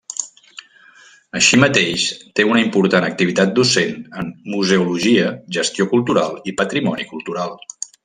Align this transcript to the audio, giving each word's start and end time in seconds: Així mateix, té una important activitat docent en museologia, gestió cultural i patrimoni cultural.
Així 1.39 1.59
mateix, 1.63 2.05
té 2.39 2.47
una 2.53 2.63
important 2.63 3.07
activitat 3.11 3.55
docent 3.61 3.95
en 4.23 4.35
museologia, 4.57 5.31
gestió 5.59 5.91
cultural 5.97 6.39
i 6.53 6.59
patrimoni 6.65 7.11
cultural. 7.17 7.59